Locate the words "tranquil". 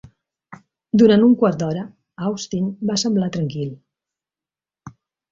3.35-3.69